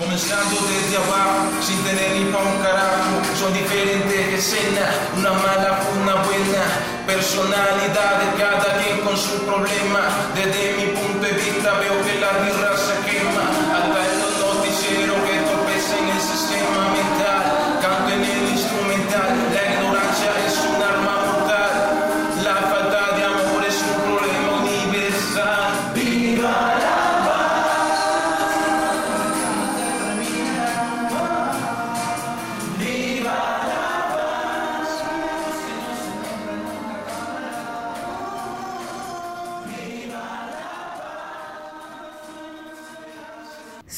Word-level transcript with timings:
Comenzando 0.00 0.56
desde 0.66 0.96
abajo, 0.96 1.60
sin 1.60 1.76
tener 1.84 2.12
ni 2.16 2.32
pa' 2.32 2.38
un 2.38 2.56
carajo. 2.62 3.20
Son 3.38 3.52
diferentes 3.52 4.32
escenas, 4.32 4.96
una 5.14 5.34
mala, 5.34 5.78
una 6.00 6.14
buena. 6.24 6.64
Personalidad 7.06 8.16
de 8.22 8.42
cada 8.42 8.80
quien 8.80 9.00
con 9.00 9.14
su 9.14 9.44
problema. 9.44 10.08
Desde 10.34 10.79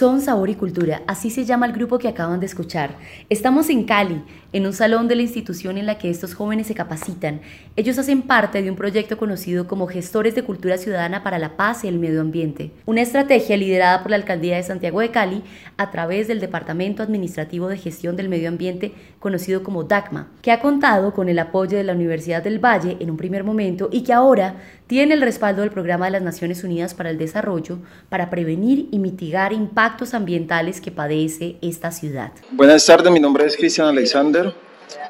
Son 0.00 0.22
Sabor 0.22 0.48
y 0.48 0.54
Cultura, 0.54 1.02
así 1.06 1.28
se 1.28 1.44
llama 1.44 1.66
el 1.66 1.74
grupo 1.74 1.98
que 1.98 2.08
acaban 2.08 2.40
de 2.40 2.46
escuchar. 2.46 2.96
Estamos 3.28 3.68
en 3.68 3.84
Cali, 3.84 4.24
en 4.54 4.64
un 4.64 4.72
salón 4.72 5.08
de 5.08 5.14
la 5.14 5.20
institución 5.20 5.76
en 5.76 5.84
la 5.84 5.98
que 5.98 6.08
estos 6.08 6.32
jóvenes 6.32 6.68
se 6.68 6.74
capacitan. 6.74 7.42
Ellos 7.76 7.98
hacen 7.98 8.22
parte 8.22 8.62
de 8.62 8.70
un 8.70 8.76
proyecto 8.76 9.18
conocido 9.18 9.68
como 9.68 9.88
Gestores 9.88 10.34
de 10.34 10.42
Cultura 10.42 10.78
Ciudadana 10.78 11.22
para 11.22 11.38
la 11.38 11.58
Paz 11.58 11.84
y 11.84 11.88
el 11.88 11.98
Medio 11.98 12.22
Ambiente, 12.22 12.70
una 12.86 13.02
estrategia 13.02 13.58
liderada 13.58 14.00
por 14.00 14.10
la 14.10 14.16
Alcaldía 14.16 14.56
de 14.56 14.62
Santiago 14.62 15.00
de 15.00 15.10
Cali 15.10 15.42
a 15.76 15.90
través 15.90 16.28
del 16.28 16.40
Departamento 16.40 17.02
Administrativo 17.02 17.68
de 17.68 17.76
Gestión 17.76 18.16
del 18.16 18.30
Medio 18.30 18.48
Ambiente, 18.48 18.94
conocido 19.18 19.62
como 19.62 19.84
DACMA, 19.84 20.28
que 20.40 20.50
ha 20.50 20.60
contado 20.60 21.12
con 21.12 21.28
el 21.28 21.38
apoyo 21.38 21.76
de 21.76 21.84
la 21.84 21.92
Universidad 21.92 22.42
del 22.42 22.58
Valle 22.58 22.96
en 23.00 23.10
un 23.10 23.18
primer 23.18 23.44
momento 23.44 23.90
y 23.92 24.00
que 24.02 24.14
ahora 24.14 24.54
tiene 24.86 25.12
el 25.12 25.20
respaldo 25.20 25.60
del 25.60 25.70
Programa 25.70 26.06
de 26.06 26.12
las 26.12 26.22
Naciones 26.22 26.64
Unidas 26.64 26.94
para 26.94 27.10
el 27.10 27.18
Desarrollo 27.18 27.78
para 28.08 28.30
prevenir 28.30 28.88
y 28.90 28.98
mitigar 28.98 29.52
impactos 29.52 29.89
ambientales 30.14 30.80
que 30.80 30.90
padece 30.90 31.56
esta 31.60 31.90
ciudad. 31.90 32.32
Buenas 32.52 32.84
tardes, 32.86 33.12
mi 33.12 33.20
nombre 33.20 33.44
es 33.44 33.56
Cristian 33.56 33.88
Alexander, 33.88 34.54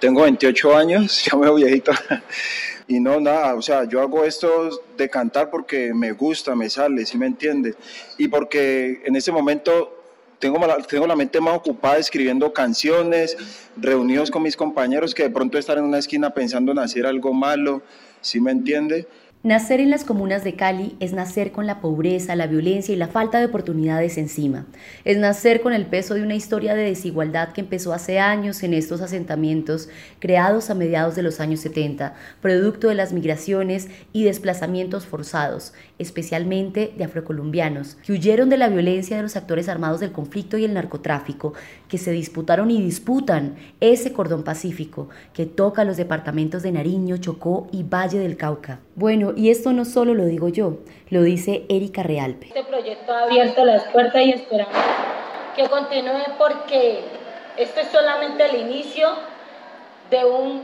tengo 0.01 0.23
28 0.23 0.77
años, 0.77 1.25
ya 1.31 1.37
me 1.37 1.45
veo 1.45 1.55
viejito. 1.55 1.93
Y 2.89 2.99
no, 2.99 3.21
nada, 3.21 3.55
o 3.55 3.63
sea, 3.63 3.85
yo 3.85 4.01
hago 4.01 4.25
esto 4.25 4.69
de 4.97 5.09
cantar 5.09 5.49
porque 5.51 5.95
me 5.95 6.13
gusta, 6.13 6.57
me 6.57 6.69
sale, 6.69 7.07
¿sí 7.07 7.17
me 7.17 7.27
entiende? 7.27 7.75
Y 8.19 8.27
porque 8.27 9.03
en 9.05 9.15
este 9.15 9.31
momento 9.31 9.97
tengo 10.41 10.59
tengo 10.89 11.07
la 11.07 11.15
mente 11.15 11.41
más 11.41 11.57
ocupada 11.57 11.99
escribiendo 11.99 12.53
canciones, 12.53 13.37
reunidos 13.77 14.31
con 14.31 14.43
mis 14.43 14.57
compañeros 14.57 15.15
que 15.15 15.23
de 15.23 15.31
pronto 15.31 15.59
estar 15.59 15.79
en 15.79 15.85
una 15.85 15.99
esquina 15.99 16.31
pensando 16.31 16.73
en 16.73 16.81
hacer 16.81 17.07
algo 17.07 17.33
malo, 17.33 17.83
¿sí 18.21 18.41
me 18.41 18.51
entiende? 18.51 19.07
Nacer 19.43 19.81
en 19.81 19.89
las 19.89 20.05
comunas 20.05 20.45
de 20.45 20.55
Cali 20.55 20.97
es 21.01 21.15
nacer 21.15 21.51
con 21.51 21.67
la 21.67 21.81
pobreza, 21.81 22.37
la 22.37 22.47
violencia 22.47 22.93
y 22.93 22.99
la 22.99 23.09
falta 23.09 23.39
de 23.39 23.47
oportunidades 23.47 24.19
encima. 24.19 24.67
Es 25.07 25.17
nacer 25.17 25.63
con 25.63 25.73
el 25.73 25.87
peso 25.87 26.13
de 26.13 26.23
una 26.23 26.35
historia 26.35 26.75
de 26.75 26.83
desigualdad 26.83 27.53
que 27.53 27.63
empezó 27.63 27.95
hace 27.95 28.19
años 28.19 28.63
en 28.63 28.75
estos 28.75 29.01
asentamientos 29.01 29.89
creados 30.19 30.69
a 30.69 30.75
mediados 30.75 31.17
de 31.17 31.23
los 31.23 31.41
años 31.41 31.61
70, 31.61 32.13
producto 32.43 32.89
de 32.89 32.97
las 32.97 33.15
migraciones 33.15 33.89
y 34.13 34.25
desplazamientos 34.25 35.07
forzados, 35.07 35.73
especialmente 35.99 36.93
de 36.99 37.05
afrocolombianos, 37.05 37.97
que 38.05 38.13
huyeron 38.13 38.51
de 38.51 38.59
la 38.59 38.69
violencia 38.69 39.17
de 39.17 39.23
los 39.23 39.37
actores 39.37 39.71
armados 39.71 40.01
del 40.01 40.13
conflicto 40.13 40.59
y 40.59 40.67
el 40.67 40.75
narcotráfico, 40.75 41.55
que 41.89 41.97
se 41.97 42.13
disputaron 42.13 42.71
y 42.71 42.83
disputan 42.83 43.55
ese 43.81 44.13
cordón 44.13 44.43
pacífico 44.43 45.09
que 45.33 45.47
toca 45.47 45.85
los 45.85 45.97
departamentos 45.97 46.63
de 46.63 46.73
Nariño, 46.73 47.17
Chocó 47.17 47.69
y 47.73 47.85
Valle 47.85 48.19
del 48.19 48.37
Cauca. 48.37 48.81
Bueno, 48.97 49.30
y 49.37 49.51
esto 49.51 49.73
no 49.73 49.85
solo 49.85 50.15
lo 50.15 50.25
digo 50.25 50.49
yo, 50.49 50.79
lo 51.09 51.23
dice 51.23 51.65
Erika 51.69 52.03
Realpe. 52.03 52.49
Este 52.49 52.65
proyecto 52.65 53.13
ha 53.13 53.25
abierto 53.25 53.65
las 53.65 53.85
puertas 53.85 54.23
y 54.23 54.31
esperamos 54.31 54.75
que 55.57 55.69
continúe 55.69 56.23
porque 56.39 57.01
esto 57.57 57.81
es 57.81 57.89
solamente 57.89 58.45
el 58.47 58.57
inicio 58.57 59.09
de 60.11 60.25
un 60.25 60.63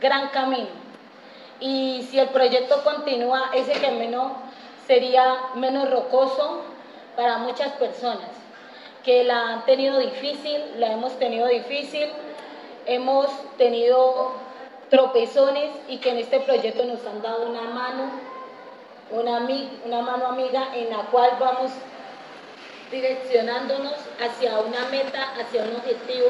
gran 0.00 0.28
camino. 0.28 0.68
Y 1.60 2.06
si 2.10 2.18
el 2.18 2.28
proyecto 2.28 2.82
continúa, 2.84 3.50
ese 3.54 3.72
camino 3.80 4.36
sería 4.86 5.36
menos 5.54 5.90
rocoso 5.90 6.62
para 7.16 7.38
muchas 7.38 7.72
personas 7.72 8.28
que 9.04 9.24
la 9.24 9.54
han 9.54 9.64
tenido 9.64 9.98
difícil, 9.98 10.60
la 10.78 10.92
hemos 10.92 11.18
tenido 11.18 11.46
difícil, 11.46 12.08
hemos 12.86 13.26
tenido 13.56 14.32
tropezones 14.90 15.70
y 15.88 15.98
que 15.98 16.10
en 16.10 16.18
este 16.18 16.40
proyecto 16.40 16.84
nos 16.84 17.04
han 17.06 17.22
dado 17.22 17.48
una 17.48 17.62
mano, 17.62 18.10
una, 19.10 19.46
una 19.84 20.02
mano 20.02 20.26
amiga 20.26 20.74
en 20.74 20.90
la 20.90 21.04
cual 21.10 21.32
vamos 21.38 21.70
direccionándonos 22.90 23.94
hacia 24.20 24.58
una 24.60 24.86
meta, 24.90 25.34
hacia 25.40 25.64
un 25.64 25.76
objetivo. 25.76 26.28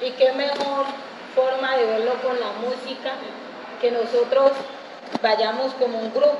Y 0.00 0.10
qué 0.12 0.32
mejor 0.32 0.86
forma 1.34 1.76
de 1.76 1.84
verlo 1.86 2.12
con 2.22 2.38
la 2.38 2.52
música 2.52 3.12
que 3.80 3.90
nosotros 3.90 4.52
vayamos 5.22 5.72
como 5.74 5.98
un 5.98 6.12
grupo, 6.12 6.38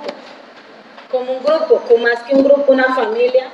como 1.11 1.33
un 1.33 1.45
grupo, 1.45 1.83
como 1.89 2.05
más 2.05 2.23
que 2.23 2.35
un 2.35 2.45
grupo, 2.45 2.73
una 2.73 2.95
familia, 2.95 3.49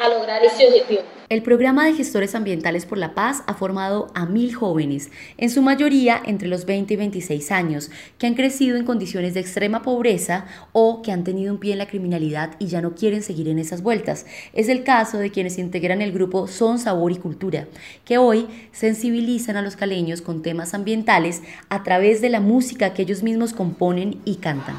a 0.00 0.08
lograr 0.08 0.42
ese 0.44 0.66
objetivo. 0.66 1.02
El 1.28 1.42
programa 1.42 1.84
de 1.84 1.94
gestores 1.94 2.34
ambientales 2.34 2.86
por 2.86 2.98
la 2.98 3.14
paz 3.14 3.44
ha 3.46 3.54
formado 3.54 4.10
a 4.14 4.26
mil 4.26 4.52
jóvenes, 4.52 5.10
en 5.38 5.48
su 5.48 5.62
mayoría 5.62 6.20
entre 6.24 6.48
los 6.48 6.64
20 6.64 6.94
y 6.94 6.96
26 6.96 7.52
años, 7.52 7.90
que 8.18 8.26
han 8.26 8.34
crecido 8.34 8.76
en 8.76 8.84
condiciones 8.84 9.34
de 9.34 9.40
extrema 9.40 9.82
pobreza 9.82 10.46
o 10.72 11.02
que 11.02 11.12
han 11.12 11.22
tenido 11.22 11.52
un 11.52 11.60
pie 11.60 11.72
en 11.72 11.78
la 11.78 11.86
criminalidad 11.86 12.56
y 12.58 12.66
ya 12.66 12.80
no 12.80 12.96
quieren 12.96 13.22
seguir 13.22 13.46
en 13.48 13.60
esas 13.60 13.82
vueltas. 13.82 14.26
Es 14.54 14.68
el 14.68 14.82
caso 14.82 15.18
de 15.18 15.30
quienes 15.30 15.58
integran 15.58 16.02
el 16.02 16.10
grupo 16.10 16.48
Son 16.48 16.80
Sabor 16.80 17.12
y 17.12 17.16
Cultura, 17.16 17.68
que 18.04 18.18
hoy 18.18 18.48
sensibilizan 18.72 19.56
a 19.56 19.62
los 19.62 19.76
caleños 19.76 20.22
con 20.22 20.42
temas 20.42 20.74
ambientales 20.74 21.42
a 21.68 21.84
través 21.84 22.20
de 22.20 22.30
la 22.30 22.40
música 22.40 22.92
que 22.92 23.02
ellos 23.02 23.22
mismos 23.22 23.52
componen 23.52 24.20
y 24.24 24.36
cantan. 24.36 24.76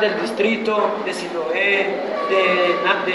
Del 0.00 0.20
distrito, 0.20 0.96
de 1.04 1.12
Siloé, 1.12 1.96
de, 2.30 2.36
de, 3.06 3.12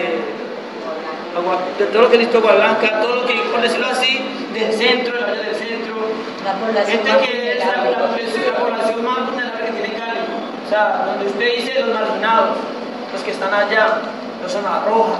de, 1.78 1.85
todo 1.91 2.03
lo 2.03 2.09
que 2.09 2.22
es 2.22 2.31
Blanca, 2.31 3.01
todo 3.01 3.16
lo 3.16 3.25
que, 3.25 3.34
por 3.51 3.62
decirlo 3.62 3.88
así, 3.88 4.22
del 4.53 4.72
centro, 4.72 5.19
la 5.19 5.34
del 5.34 5.56
centro, 5.56 5.95
gente 6.85 7.12
que 7.25 7.51
es 7.54 7.59
la, 7.59 7.75
la, 7.75 7.89
la, 7.92 8.57
población 8.57 9.04
más 9.04 9.25
vulnerable 9.25 9.65
que 9.65 9.71
tiene 9.71 10.00
Cali. 10.00 10.19
O 10.65 10.69
sea, 10.69 11.04
donde 11.06 11.25
usted 11.25 11.56
dice 11.57 11.80
los 11.81 11.94
marginados, 11.94 12.57
los 13.12 13.24
que 13.24 13.31
están 13.31 13.54
allá, 13.54 14.01
los 14.42 14.51
zona 14.51 14.83
roja, 14.86 15.18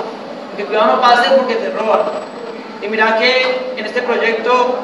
que 0.56 0.66
cuidado 0.66 0.96
no 0.96 1.02
pase 1.02 1.32
porque 1.32 1.56
te 1.56 1.70
roban. 1.72 2.02
Y 2.82 2.88
mira 2.88 3.18
que 3.18 3.74
en 3.76 3.86
este 3.86 4.02
proyecto 4.02 4.76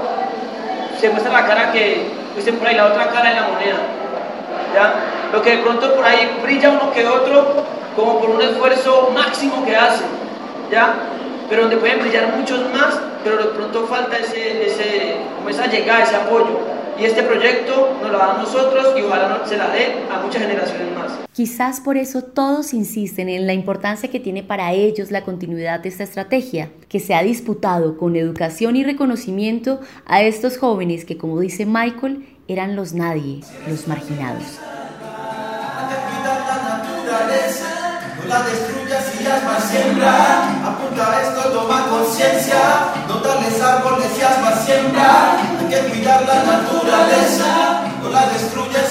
se 1.00 1.10
muestra 1.10 1.32
la 1.32 1.46
cara 1.46 1.72
que, 1.72 2.08
dicen 2.36 2.58
por 2.58 2.68
ahí, 2.68 2.76
la 2.76 2.88
otra 2.88 3.08
cara 3.10 3.30
de 3.30 3.36
la 3.36 3.48
moneda. 3.48 3.80
¿ya? 4.74 4.94
Lo 5.32 5.42
que 5.42 5.58
de 5.58 5.64
pronto 5.64 5.96
por 5.96 6.04
ahí 6.06 6.30
brilla 6.44 6.72
uno 6.72 6.92
que 6.92 7.06
otro, 7.06 7.64
como 7.96 8.20
por 8.20 8.32
un 8.32 8.42
esfuerzo 8.42 9.12
máximo 9.14 9.64
que 9.66 9.76
hace, 9.76 10.04
¿ya? 10.70 10.94
Pero 11.50 11.64
donde 11.64 11.78
pueden 11.78 12.00
brillar 12.00 12.36
muchos 12.36 12.60
más, 12.74 13.00
pero 13.24 13.38
de 13.38 13.46
pronto 13.46 13.86
falta 13.88 14.18
ese, 14.18 14.66
ese, 14.66 15.18
como 15.38 15.50
esa 15.50 15.68
llegada, 15.68 16.04
ese 16.04 16.16
apoyo. 16.16 16.60
y 17.00 17.06
este 17.06 17.24
proyecto 17.24 17.98
nos 18.02 18.12
lo 18.12 18.18
da 18.18 18.36
a 18.36 18.38
nosotros 18.38 18.94
y 18.98 19.02
ojalá 19.02 19.42
se 19.46 19.58
la 19.58 19.70
dé 19.70 20.04
a 20.12 20.22
muchas 20.22 20.42
generaciones 20.42 20.96
más. 20.96 21.12
Quizás 21.34 21.80
por 21.80 21.98
eso 21.98 22.22
todos 22.22 22.74
insisten 22.74 23.30
en 23.30 23.48
la 23.48 23.54
importancia 23.54 24.12
que 24.12 24.20
tiene 24.20 24.44
para 24.44 24.74
ellos 24.74 25.12
la 25.12 25.24
continuidad 25.24 25.80
de 25.80 25.90
esta 25.90 26.04
estrategia, 26.04 26.70
que 26.90 27.00
se 27.00 27.16
ha 27.16 27.24
disputado 27.24 27.98
con 27.98 28.16
educación 28.16 28.76
y 28.76 28.84
reconocimiento 28.84 29.80
a 30.06 30.22
estos 30.22 30.58
jóvenes 30.58 31.06
que, 31.06 31.18
como 31.18 31.40
dice 31.40 31.66
Michael, 31.66 32.28
eran 32.48 32.76
los 32.76 32.94
nadie, 32.94 33.40
los 33.68 33.88
marginados. 33.88 34.60
La 38.32 38.44
destruyas 38.44 39.06
y 39.20 39.46
más 39.46 39.64
siembra. 39.70 40.14
Apunta 40.66 41.22
esto, 41.22 41.42
toma 41.52 41.86
conciencia. 41.88 42.62
No 43.08 43.16
darles 43.16 43.62
árboles 43.62 44.12
y 44.18 44.42
más 44.42 44.66
siembra. 44.66 45.38
Hay 45.60 45.68
que 45.68 45.90
cuidar 45.90 46.22
la 46.26 46.44
naturaleza. 46.44 47.84
No 48.02 48.10
la 48.10 48.26
destruyas 48.28 48.91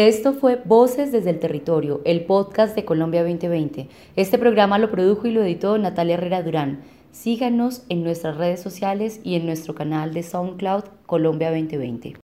Esto 0.00 0.32
fue 0.32 0.58
Voces 0.64 1.12
desde 1.12 1.28
el 1.28 1.40
Territorio, 1.40 2.00
el 2.06 2.24
podcast 2.24 2.74
de 2.74 2.86
Colombia 2.86 3.20
2020. 3.20 3.86
Este 4.16 4.38
programa 4.38 4.78
lo 4.78 4.90
produjo 4.90 5.26
y 5.26 5.30
lo 5.30 5.42
editó 5.42 5.76
Natalia 5.76 6.14
Herrera 6.14 6.42
Durán. 6.42 6.80
Síganos 7.12 7.84
en 7.90 8.02
nuestras 8.02 8.38
redes 8.38 8.62
sociales 8.62 9.20
y 9.24 9.34
en 9.34 9.44
nuestro 9.44 9.74
canal 9.74 10.14
de 10.14 10.22
SoundCloud 10.22 10.84
Colombia 11.04 11.50
2020. 11.50 12.14